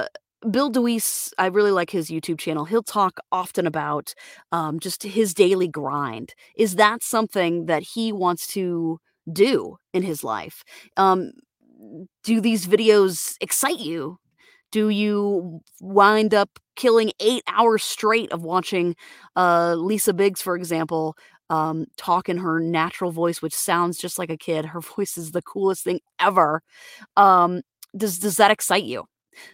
Bill 0.50 0.72
DeWees, 0.72 1.32
I 1.38 1.46
really 1.46 1.70
like 1.70 1.90
his 1.90 2.08
YouTube 2.08 2.38
channel. 2.38 2.64
He'll 2.64 2.82
talk 2.82 3.20
often 3.30 3.66
about 3.66 4.14
um, 4.52 4.80
just 4.80 5.02
his 5.02 5.34
daily 5.34 5.68
grind. 5.68 6.34
Is 6.56 6.76
that 6.76 7.02
something 7.02 7.66
that 7.66 7.82
he 7.82 8.10
wants 8.10 8.46
to 8.48 8.98
do 9.30 9.76
in 9.92 10.02
his 10.02 10.24
life? 10.24 10.64
Um, 10.96 11.32
do 12.24 12.40
these 12.40 12.66
videos 12.66 13.34
excite 13.40 13.80
you? 13.80 14.18
Do 14.72 14.88
you 14.88 15.60
wind 15.80 16.32
up 16.32 16.58
killing 16.76 17.12
eight 17.20 17.42
hours 17.48 17.82
straight 17.82 18.32
of 18.32 18.42
watching 18.42 18.94
uh, 19.36 19.74
Lisa 19.74 20.14
Biggs, 20.14 20.40
for 20.40 20.56
example, 20.56 21.16
um, 21.50 21.86
talk 21.98 22.28
in 22.30 22.38
her 22.38 22.60
natural 22.60 23.12
voice, 23.12 23.42
which 23.42 23.54
sounds 23.54 23.98
just 23.98 24.18
like 24.18 24.30
a 24.30 24.38
kid? 24.38 24.64
Her 24.66 24.80
voice 24.96 25.18
is 25.18 25.32
the 25.32 25.42
coolest 25.42 25.84
thing 25.84 26.00
ever. 26.20 26.62
Um, 27.16 27.62
does 27.96 28.18
does 28.18 28.36
that 28.38 28.50
excite 28.52 28.84
you? 28.84 29.04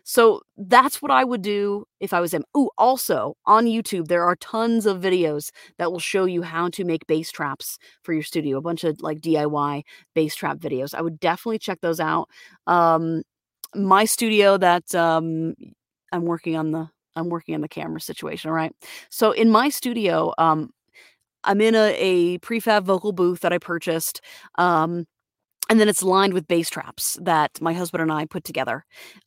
So 0.04 0.42
that's 0.56 1.02
what 1.02 1.10
I 1.10 1.24
would 1.24 1.42
do 1.42 1.84
if 2.00 2.12
I 2.12 2.20
was 2.20 2.32
him. 2.34 2.44
Oh, 2.54 2.70
also 2.78 3.36
on 3.46 3.66
YouTube, 3.66 4.08
there 4.08 4.24
are 4.24 4.36
tons 4.36 4.86
of 4.86 5.00
videos 5.00 5.50
that 5.78 5.92
will 5.92 5.98
show 6.00 6.24
you 6.24 6.42
how 6.42 6.68
to 6.70 6.84
make 6.84 7.06
bass 7.06 7.30
traps 7.30 7.78
for 8.02 8.12
your 8.12 8.22
studio, 8.22 8.58
a 8.58 8.62
bunch 8.62 8.84
of 8.84 9.00
like 9.00 9.20
DIY 9.20 9.82
bass 10.14 10.34
trap 10.34 10.58
videos. 10.58 10.94
I 10.94 11.02
would 11.02 11.20
definitely 11.20 11.58
check 11.58 11.80
those 11.82 12.00
out. 12.00 12.28
Um, 12.66 13.22
my 13.74 14.04
studio 14.06 14.56
that 14.58 14.94
um, 14.94 15.54
I'm 16.12 16.24
working 16.24 16.56
on 16.56 16.72
the 16.72 16.88
I'm 17.16 17.30
working 17.30 17.54
on 17.54 17.62
the 17.62 17.68
camera 17.68 18.00
situation, 18.00 18.50
all 18.50 18.56
right? 18.56 18.72
So 19.10 19.32
in 19.32 19.50
my 19.50 19.70
studio, 19.70 20.34
um, 20.38 20.70
I'm 21.46 21.60
in 21.60 21.74
a, 21.74 21.94
a 21.96 22.38
prefab 22.38 22.84
vocal 22.84 23.12
booth 23.12 23.40
that 23.40 23.52
I 23.52 23.58
purchased. 23.58 24.20
Um, 24.56 25.06
and 25.68 25.80
then 25.80 25.88
it's 25.88 26.02
lined 26.02 26.32
with 26.32 26.46
bass 26.46 26.70
traps 26.70 27.18
that 27.22 27.60
my 27.60 27.72
husband 27.72 28.02
and 28.02 28.12
I 28.12 28.26
put 28.26 28.44
together 28.44 28.84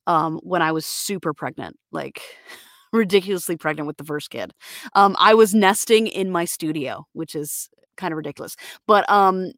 um, 0.08 0.40
when 0.44 0.62
I 0.62 0.72
was 0.72 0.86
super 0.86 1.34
pregnant, 1.34 1.78
like 1.92 2.22
ridiculously 2.94 3.58
pregnant 3.58 3.88
with 3.88 3.98
the 3.98 4.04
first 4.04 4.30
kid. 4.30 4.54
Um, 4.94 5.16
I 5.20 5.34
was 5.34 5.54
nesting 5.54 6.08
in 6.08 6.32
my 6.32 6.46
studio, 6.46 7.06
which 7.14 7.36
is 7.36 7.70
kind 7.98 8.14
of 8.14 8.18
ridiculous. 8.18 8.56
But 8.88 9.10
um, 9.10 9.52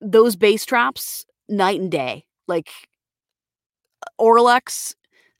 those 0.00 0.36
bass 0.36 0.64
traps, 0.64 1.24
night 1.48 1.80
and 1.80 1.90
day, 1.90 2.24
like 2.48 2.70
Auralex 4.20 4.94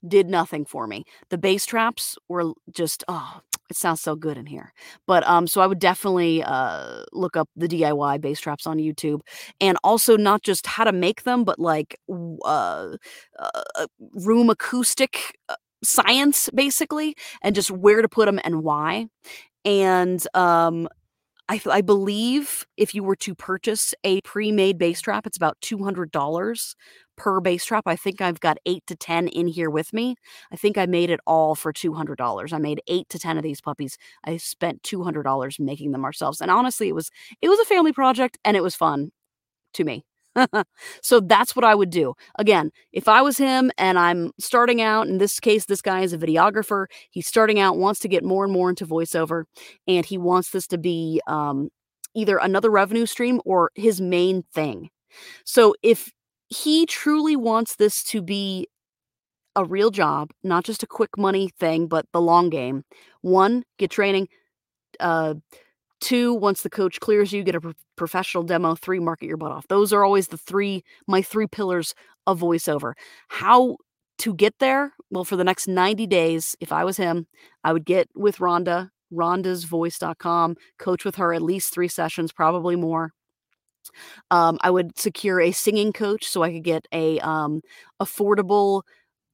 did 0.07 0.27
nothing 0.29 0.65
for 0.65 0.87
me. 0.87 1.05
The 1.29 1.37
bass 1.37 1.65
traps 1.65 2.17
were 2.27 2.53
just 2.71 3.03
oh, 3.07 3.41
it 3.71 3.77
sounds 3.77 4.01
so 4.01 4.15
good 4.15 4.37
in 4.37 4.45
here. 4.45 4.73
But 5.07 5.27
um, 5.27 5.47
so 5.47 5.61
I 5.61 5.67
would 5.67 5.79
definitely 5.79 6.43
uh 6.43 7.03
look 7.13 7.35
up 7.37 7.49
the 7.55 7.67
DIY 7.67 8.21
bass 8.21 8.39
traps 8.39 8.67
on 8.67 8.77
YouTube, 8.77 9.21
and 9.59 9.77
also 9.83 10.17
not 10.17 10.43
just 10.43 10.67
how 10.67 10.83
to 10.83 10.91
make 10.91 11.23
them, 11.23 11.43
but 11.43 11.59
like 11.59 11.97
uh, 12.09 12.95
uh 13.39 13.87
room 14.13 14.49
acoustic 14.49 15.37
uh, 15.49 15.55
science 15.83 16.49
basically, 16.53 17.15
and 17.41 17.55
just 17.55 17.71
where 17.71 18.01
to 18.01 18.09
put 18.09 18.25
them 18.27 18.39
and 18.43 18.63
why. 18.63 19.07
And 19.65 20.25
um, 20.33 20.89
I, 21.51 21.59
I 21.69 21.81
believe 21.81 22.65
if 22.77 22.95
you 22.95 23.03
were 23.03 23.17
to 23.17 23.35
purchase 23.35 23.93
a 24.05 24.21
pre-made 24.21 24.77
bass 24.77 25.01
trap, 25.01 25.27
it's 25.27 25.35
about 25.35 25.57
two 25.59 25.83
hundred 25.83 26.09
dollars 26.09 26.75
per 27.17 27.41
bass 27.41 27.65
trap. 27.65 27.83
I 27.85 27.97
think 27.97 28.21
I've 28.21 28.39
got 28.39 28.57
eight 28.65 28.83
to 28.87 28.95
ten 28.95 29.27
in 29.27 29.47
here 29.47 29.69
with 29.69 29.91
me. 29.91 30.15
I 30.53 30.55
think 30.55 30.77
I 30.77 30.85
made 30.85 31.09
it 31.09 31.19
all 31.27 31.55
for 31.55 31.73
two 31.73 31.93
hundred 31.93 32.17
dollars. 32.17 32.53
I 32.53 32.57
made 32.57 32.81
eight 32.87 33.09
to 33.09 33.19
ten 33.19 33.35
of 33.37 33.43
these 33.43 33.59
puppies. 33.59 33.97
I 34.23 34.37
spent 34.37 34.81
two 34.83 35.03
hundred 35.03 35.23
dollars 35.23 35.57
making 35.59 35.91
them 35.91 36.05
ourselves, 36.05 36.39
and 36.39 36.49
honestly, 36.49 36.87
it 36.87 36.95
was 36.95 37.11
it 37.41 37.49
was 37.49 37.59
a 37.59 37.65
family 37.65 37.91
project 37.91 38.37
and 38.45 38.55
it 38.55 38.63
was 38.63 38.75
fun 38.75 39.11
to 39.73 39.83
me. 39.83 40.05
so 41.01 41.19
that's 41.19 41.55
what 41.55 41.65
I 41.65 41.75
would 41.75 41.89
do. 41.89 42.13
Again, 42.39 42.71
if 42.91 43.07
I 43.07 43.21
was 43.21 43.37
him 43.37 43.71
and 43.77 43.99
I'm 43.99 44.31
starting 44.39 44.81
out, 44.81 45.07
in 45.07 45.17
this 45.17 45.39
case, 45.39 45.65
this 45.65 45.81
guy 45.81 46.01
is 46.01 46.13
a 46.13 46.17
videographer. 46.17 46.85
He's 47.09 47.27
starting 47.27 47.59
out, 47.59 47.77
wants 47.77 47.99
to 48.01 48.07
get 48.07 48.23
more 48.23 48.43
and 48.43 48.53
more 48.53 48.69
into 48.69 48.85
voiceover, 48.85 49.43
and 49.87 50.05
he 50.05 50.17
wants 50.17 50.51
this 50.51 50.67
to 50.67 50.77
be 50.77 51.21
um, 51.27 51.69
either 52.15 52.37
another 52.37 52.69
revenue 52.69 53.05
stream 53.05 53.41
or 53.45 53.71
his 53.75 53.99
main 54.01 54.43
thing. 54.53 54.89
So 55.45 55.75
if 55.83 56.11
he 56.49 56.85
truly 56.85 57.35
wants 57.35 57.75
this 57.75 58.03
to 58.05 58.21
be 58.21 58.67
a 59.55 59.65
real 59.65 59.91
job, 59.91 60.31
not 60.43 60.63
just 60.63 60.83
a 60.83 60.87
quick 60.87 61.17
money 61.17 61.49
thing, 61.59 61.87
but 61.87 62.05
the 62.13 62.21
long 62.21 62.49
game, 62.49 62.83
one, 63.21 63.63
get 63.77 63.91
training. 63.91 64.27
Uh, 64.99 65.35
Two, 66.01 66.33
once 66.33 66.63
the 66.63 66.69
coach 66.69 66.99
clears 66.99 67.31
you, 67.31 67.43
get 67.43 67.55
a 67.55 67.61
pro- 67.61 67.73
professional 67.95 68.43
demo. 68.43 68.75
Three, 68.75 68.99
market 68.99 69.27
your 69.27 69.37
butt 69.37 69.51
off. 69.51 69.67
Those 69.67 69.93
are 69.93 70.03
always 70.03 70.27
the 70.27 70.37
three, 70.37 70.83
my 71.07 71.21
three 71.21 71.47
pillars 71.47 71.93
of 72.25 72.39
voiceover. 72.39 72.93
How 73.29 73.77
to 74.17 74.33
get 74.33 74.55
there? 74.59 74.93
Well, 75.11 75.23
for 75.23 75.35
the 75.35 75.43
next 75.43 75.67
90 75.67 76.07
days, 76.07 76.55
if 76.59 76.71
I 76.71 76.83
was 76.83 76.97
him, 76.97 77.27
I 77.63 77.71
would 77.71 77.85
get 77.85 78.09
with 78.15 78.37
Rhonda, 78.37 78.89
rhondasvoice.com, 79.13 80.55
coach 80.79 81.05
with 81.05 81.15
her 81.15 81.33
at 81.33 81.41
least 81.41 81.73
three 81.73 81.87
sessions, 81.87 82.31
probably 82.31 82.75
more. 82.75 83.13
Um, 84.29 84.57
I 84.61 84.69
would 84.69 84.97
secure 84.97 85.39
a 85.39 85.51
singing 85.51 85.93
coach 85.93 86.25
so 86.25 86.43
I 86.43 86.51
could 86.51 86.63
get 86.63 86.87
a 86.91 87.19
um, 87.19 87.61
affordable 88.01 88.83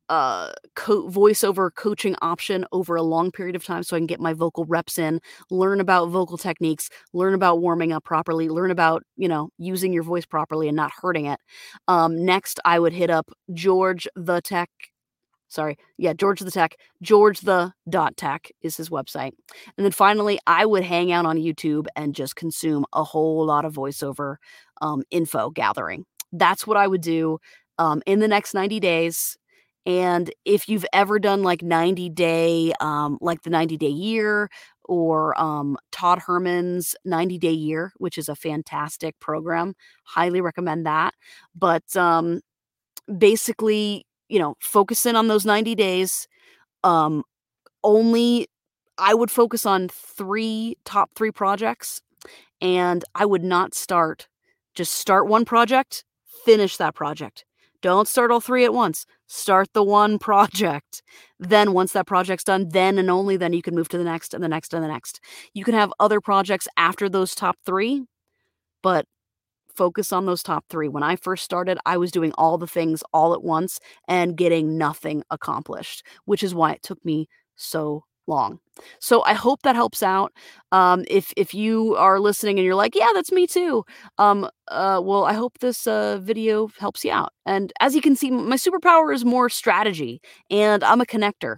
uh 0.09 0.51
co- 0.75 1.07
voiceover 1.09 1.69
coaching 1.75 2.15
option 2.21 2.65
over 2.71 2.95
a 2.95 3.01
long 3.03 3.31
period 3.31 3.55
of 3.55 3.65
time 3.65 3.83
so 3.83 3.95
I 3.95 3.99
can 3.99 4.07
get 4.07 4.19
my 4.19 4.33
vocal 4.33 4.65
reps 4.65 4.97
in, 4.97 5.19
learn 5.49 5.79
about 5.81 6.09
vocal 6.09 6.37
techniques, 6.37 6.89
learn 7.13 7.33
about 7.33 7.59
warming 7.61 7.91
up 7.91 8.03
properly, 8.03 8.49
learn 8.49 8.71
about, 8.71 9.03
you 9.17 9.27
know, 9.27 9.49
using 9.57 9.93
your 9.93 10.03
voice 10.03 10.25
properly 10.25 10.67
and 10.67 10.75
not 10.75 10.91
hurting 11.01 11.25
it. 11.25 11.39
Um 11.87 12.23
next 12.25 12.59
I 12.65 12.79
would 12.79 12.93
hit 12.93 13.09
up 13.09 13.29
George 13.53 14.07
the 14.15 14.41
Tech 14.41 14.69
sorry 15.49 15.77
yeah 15.97 16.13
george 16.13 16.39
the 16.41 16.51
tech 16.51 16.75
george 17.01 17.39
the 17.41 17.71
dot 17.89 18.17
tech 18.17 18.51
is 18.61 18.75
his 18.77 18.89
website. 18.89 19.31
And 19.77 19.85
then 19.85 19.91
finally 19.91 20.39
i 20.47 20.65
would 20.65 20.83
hang 20.83 21.11
out 21.11 21.25
on 21.25 21.37
youtube 21.37 21.87
and 21.95 22.13
just 22.15 22.35
consume 22.35 22.85
a 22.93 23.03
whole 23.03 23.45
lot 23.45 23.65
of 23.65 23.73
voiceover 23.73 24.35
um, 24.81 25.03
info 25.11 25.49
gathering. 25.49 26.05
That's 26.31 26.67
what 26.67 26.77
i 26.77 26.87
would 26.87 27.01
do 27.01 27.39
um, 27.79 28.01
in 28.05 28.19
the 28.19 28.27
next 28.27 28.53
90 28.53 28.79
days 28.79 29.37
and 29.87 30.29
if 30.43 30.67
you've 30.67 30.85
ever 30.91 31.17
done 31.17 31.43
like 31.43 31.63
90 31.63 32.09
day, 32.09 32.73
um, 32.81 33.17
like 33.21 33.43
the 33.43 33.49
90 33.49 33.77
day 33.77 33.87
year 33.87 34.49
or 34.83 35.39
um, 35.39 35.77
Todd 35.93 36.19
Herman's 36.19 36.93
90 37.05 37.37
day 37.37 37.53
year, 37.53 37.93
which 37.95 38.17
is 38.17 38.27
a 38.27 38.35
fantastic 38.35 39.17
program, 39.21 39.75
highly 40.03 40.41
recommend 40.41 40.85
that. 40.85 41.13
But 41.55 41.95
um, 41.95 42.41
basically, 43.17 44.05
you 44.27 44.39
know, 44.39 44.55
focus 44.59 45.05
in 45.05 45.15
on 45.15 45.29
those 45.29 45.45
90 45.45 45.73
days. 45.75 46.27
Um, 46.83 47.23
only 47.81 48.49
I 48.97 49.13
would 49.13 49.31
focus 49.31 49.65
on 49.65 49.87
three 49.87 50.77
top 50.83 51.11
three 51.15 51.31
projects 51.31 52.01
and 52.59 53.05
I 53.15 53.25
would 53.25 53.43
not 53.43 53.73
start, 53.73 54.27
just 54.75 54.91
start 54.95 55.27
one 55.27 55.45
project, 55.45 56.03
finish 56.43 56.75
that 56.75 56.93
project. 56.93 57.45
Don't 57.81 58.07
start 58.07 58.31
all 58.31 58.41
three 58.41 58.65
at 58.65 58.73
once. 58.73 59.05
Start 59.27 59.69
the 59.73 59.83
one 59.83 60.19
project. 60.19 61.03
Then, 61.39 61.73
once 61.73 61.93
that 61.93 62.07
project's 62.07 62.43
done, 62.43 62.69
then 62.69 62.97
and 62.97 63.09
only 63.09 63.37
then 63.37 63.53
you 63.53 63.61
can 63.61 63.75
move 63.75 63.89
to 63.89 63.97
the 63.97 64.03
next 64.03 64.33
and 64.33 64.43
the 64.43 64.47
next 64.47 64.73
and 64.73 64.83
the 64.83 64.87
next. 64.87 65.19
You 65.53 65.63
can 65.63 65.73
have 65.73 65.93
other 65.99 66.19
projects 66.21 66.67
after 66.77 67.07
those 67.09 67.35
top 67.35 67.57
three, 67.65 68.03
but 68.81 69.05
focus 69.75 70.11
on 70.11 70.25
those 70.25 70.41
top 70.41 70.65
three. 70.69 70.87
When 70.87 71.03
I 71.03 71.15
first 71.15 71.43
started, 71.43 71.77
I 71.85 71.97
was 71.97 72.11
doing 72.11 72.33
all 72.37 72.57
the 72.57 72.67
things 72.67 73.03
all 73.13 73.33
at 73.33 73.43
once 73.43 73.79
and 74.07 74.35
getting 74.35 74.77
nothing 74.77 75.23
accomplished, 75.29 76.03
which 76.25 76.41
is 76.41 76.55
why 76.55 76.71
it 76.73 76.83
took 76.83 77.03
me 77.05 77.29
so 77.55 78.03
long. 78.25 78.59
So 78.99 79.23
I 79.25 79.33
hope 79.33 79.61
that 79.63 79.75
helps 79.75 80.03
out. 80.03 80.31
Um, 80.71 81.03
if 81.07 81.33
if 81.37 81.53
you 81.53 81.95
are 81.95 82.19
listening 82.19 82.57
and 82.59 82.65
you're 82.65 82.75
like, 82.75 82.95
yeah, 82.95 83.09
that's 83.13 83.31
me 83.31 83.47
too. 83.47 83.83
Um, 84.17 84.49
uh, 84.69 85.01
well, 85.03 85.25
I 85.25 85.33
hope 85.33 85.59
this 85.59 85.87
uh, 85.87 86.19
video 86.21 86.69
helps 86.79 87.03
you 87.05 87.11
out. 87.11 87.33
And 87.45 87.71
as 87.79 87.95
you 87.95 88.01
can 88.01 88.15
see, 88.15 88.31
my 88.31 88.55
superpower 88.57 89.13
is 89.13 89.25
more 89.25 89.49
strategy, 89.49 90.21
and 90.49 90.83
I'm 90.83 91.01
a 91.01 91.05
connector. 91.05 91.57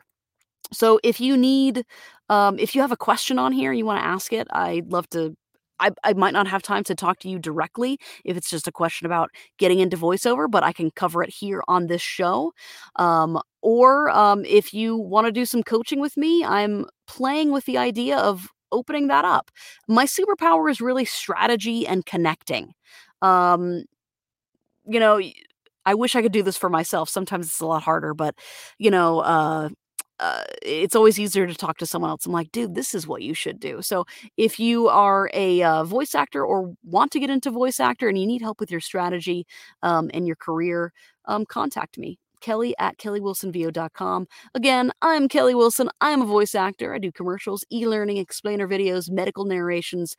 So 0.71 0.99
if 1.03 1.19
you 1.19 1.35
need, 1.37 1.83
um, 2.29 2.59
if 2.59 2.75
you 2.75 2.81
have 2.81 2.91
a 2.91 2.97
question 2.97 3.39
on 3.39 3.51
here, 3.51 3.73
you 3.73 3.85
want 3.85 4.01
to 4.01 4.05
ask 4.05 4.31
it, 4.33 4.47
I'd 4.51 4.91
love 4.91 5.09
to 5.11 5.35
I, 5.79 5.91
I 6.03 6.13
might 6.13 6.33
not 6.33 6.47
have 6.47 6.61
time 6.61 6.83
to 6.85 6.95
talk 6.95 7.19
to 7.19 7.29
you 7.29 7.39
directly 7.39 7.97
if 8.25 8.35
it's 8.35 8.49
just 8.49 8.67
a 8.67 8.71
question 8.71 9.05
about 9.05 9.29
getting 9.57 9.79
into 9.79 9.95
voiceover, 9.97 10.51
but 10.51 10.61
I 10.63 10.73
can 10.73 10.91
cover 10.91 11.23
it 11.23 11.29
here 11.29 11.63
on 11.69 11.87
this 11.87 12.01
show. 12.01 12.51
Um, 12.97 13.39
or 13.61 14.09
um, 14.11 14.45
if 14.45 14.73
you 14.73 14.95
want 14.97 15.25
to 15.27 15.31
do 15.31 15.45
some 15.45 15.63
coaching 15.63 15.99
with 15.99 16.17
me, 16.17 16.43
I'm 16.43 16.85
playing 17.07 17.51
with 17.51 17.65
the 17.65 17.77
idea 17.77 18.17
of 18.17 18.47
opening 18.71 19.07
that 19.07 19.25
up. 19.25 19.51
My 19.87 20.05
superpower 20.05 20.69
is 20.69 20.81
really 20.81 21.05
strategy 21.05 21.87
and 21.87 22.05
connecting. 22.05 22.73
Um, 23.21 23.83
you 24.85 24.99
know, 24.99 25.21
I 25.85 25.93
wish 25.95 26.15
I 26.15 26.21
could 26.21 26.31
do 26.31 26.43
this 26.43 26.57
for 26.57 26.69
myself. 26.69 27.09
Sometimes 27.09 27.47
it's 27.47 27.59
a 27.61 27.65
lot 27.65 27.83
harder, 27.83 28.13
but 28.13 28.35
you 28.77 28.91
know, 28.91 29.19
uh, 29.19 29.69
uh, 30.19 30.43
it's 30.61 30.95
always 30.95 31.17
easier 31.19 31.47
to 31.47 31.55
talk 31.55 31.77
to 31.77 31.85
someone 31.85 32.09
else. 32.11 32.25
I'm 32.25 32.33
like, 32.33 32.51
dude, 32.51 32.75
this 32.75 32.93
is 32.93 33.07
what 33.07 33.21
you 33.21 33.33
should 33.33 33.59
do. 33.59 33.81
So 33.81 34.05
if 34.37 34.59
you 34.59 34.89
are 34.89 35.29
a 35.33 35.63
uh, 35.63 35.83
voice 35.85 36.13
actor 36.13 36.43
or 36.45 36.73
want 36.83 37.11
to 37.13 37.19
get 37.19 37.29
into 37.29 37.51
voice 37.51 37.79
actor 37.79 38.09
and 38.09 38.17
you 38.17 38.27
need 38.27 38.41
help 38.41 38.59
with 38.59 38.69
your 38.69 38.81
strategy 38.81 39.45
um, 39.81 40.11
and 40.13 40.27
your 40.27 40.35
career, 40.35 40.91
um, 41.25 41.45
contact 41.45 41.97
me. 41.97 42.19
Kelly 42.39 42.75
at 42.79 42.97
kellywilsonvo.com. 42.97 44.27
Again, 44.53 44.91
I'm 45.01 45.27
Kelly 45.27 45.55
Wilson. 45.55 45.89
I'm 46.01 46.21
a 46.21 46.25
voice 46.25 46.55
actor. 46.55 46.93
I 46.93 46.97
do 46.99 47.11
commercials, 47.11 47.65
e 47.71 47.87
learning, 47.87 48.17
explainer 48.17 48.67
videos, 48.67 49.09
medical 49.09 49.45
narrations, 49.45 50.15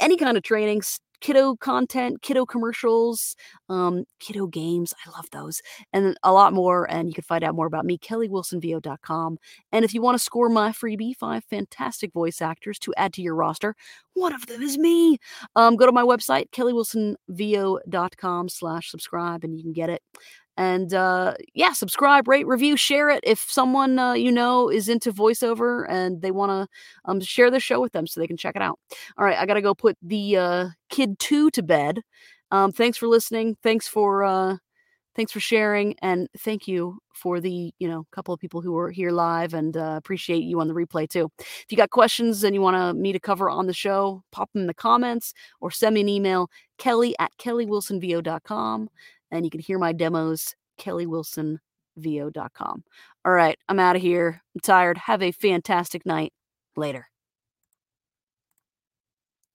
any 0.00 0.16
kind 0.16 0.36
of 0.36 0.42
trainings, 0.42 1.00
kiddo 1.22 1.56
content, 1.56 2.20
kiddo 2.20 2.44
commercials, 2.44 3.34
um, 3.70 4.04
kiddo 4.18 4.46
games. 4.48 4.92
I 5.06 5.10
love 5.10 5.26
those. 5.30 5.62
And 5.92 6.16
a 6.22 6.32
lot 6.32 6.52
more. 6.52 6.90
And 6.90 7.08
you 7.08 7.14
can 7.14 7.22
find 7.22 7.44
out 7.44 7.54
more 7.54 7.66
about 7.66 7.86
me, 7.86 7.96
kellywilsonvo.com. 7.96 9.38
And 9.70 9.84
if 9.84 9.94
you 9.94 10.02
want 10.02 10.16
to 10.18 10.24
score 10.24 10.48
my 10.50 10.72
freebie, 10.72 11.16
five 11.16 11.44
fantastic 11.44 12.12
voice 12.12 12.42
actors 12.42 12.78
to 12.80 12.92
add 12.96 13.12
to 13.14 13.22
your 13.22 13.36
roster, 13.36 13.74
one 14.14 14.34
of 14.34 14.46
them 14.46 14.60
is 14.62 14.76
me. 14.76 15.18
Um, 15.56 15.76
go 15.76 15.86
to 15.86 15.92
my 15.92 16.02
website, 16.02 16.50
kellywilsonvo.com 16.50 18.48
slash 18.48 18.90
subscribe, 18.90 19.44
and 19.44 19.56
you 19.56 19.62
can 19.62 19.72
get 19.72 19.88
it. 19.88 20.02
And 20.56 20.92
uh, 20.92 21.34
yeah, 21.54 21.72
subscribe, 21.72 22.28
rate, 22.28 22.46
review, 22.46 22.76
share 22.76 23.08
it. 23.08 23.20
If 23.22 23.40
someone 23.48 23.98
uh, 23.98 24.12
you 24.12 24.30
know 24.30 24.68
is 24.68 24.88
into 24.88 25.12
voiceover 25.12 25.86
and 25.88 26.20
they 26.20 26.30
want 26.30 26.50
to 26.50 26.68
um, 27.06 27.20
share 27.20 27.50
the 27.50 27.60
show 27.60 27.80
with 27.80 27.92
them 27.92 28.06
so 28.06 28.20
they 28.20 28.26
can 28.26 28.36
check 28.36 28.56
it 28.56 28.62
out. 28.62 28.78
All 29.16 29.24
right, 29.24 29.38
I 29.38 29.46
got 29.46 29.54
to 29.54 29.62
go 29.62 29.74
put 29.74 29.96
the 30.02 30.36
uh, 30.36 30.68
kid 30.90 31.18
two 31.18 31.50
to 31.50 31.62
bed. 31.62 32.02
Um, 32.50 32.70
thanks 32.70 32.98
for 32.98 33.08
listening. 33.08 33.56
Thanks 33.62 33.88
for 33.88 34.24
uh, 34.24 34.56
thanks 35.16 35.32
for 35.32 35.40
sharing, 35.40 35.94
and 36.02 36.28
thank 36.38 36.68
you 36.68 36.98
for 37.14 37.40
the 37.40 37.72
you 37.78 37.88
know 37.88 38.04
couple 38.12 38.34
of 38.34 38.40
people 38.40 38.60
who 38.60 38.72
were 38.72 38.90
here 38.90 39.10
live, 39.10 39.54
and 39.54 39.74
uh, 39.74 39.94
appreciate 39.96 40.42
you 40.42 40.60
on 40.60 40.68
the 40.68 40.74
replay 40.74 41.08
too. 41.08 41.30
If 41.38 41.66
you 41.70 41.78
got 41.78 41.88
questions 41.88 42.44
and 42.44 42.54
you 42.54 42.60
want 42.60 42.98
me 42.98 43.12
to 43.12 43.20
cover 43.20 43.48
on 43.48 43.66
the 43.66 43.72
show, 43.72 44.22
pop 44.32 44.52
them 44.52 44.62
in 44.62 44.66
the 44.66 44.74
comments 44.74 45.32
or 45.62 45.70
send 45.70 45.94
me 45.94 46.02
an 46.02 46.10
email, 46.10 46.50
Kelly 46.76 47.14
at 47.18 47.32
kellywilsonvo.com 47.38 48.90
and 49.32 49.44
you 49.44 49.50
can 49.50 49.60
hear 49.60 49.78
my 49.78 49.92
demos, 49.92 50.54
kellywilsonvo.com. 50.78 52.84
All 53.24 53.32
right, 53.32 53.58
I'm 53.68 53.80
out 53.80 53.96
of 53.96 54.02
here. 54.02 54.42
I'm 54.54 54.60
tired. 54.60 54.98
Have 54.98 55.22
a 55.22 55.32
fantastic 55.32 56.06
night. 56.06 56.32
Later. 56.76 57.11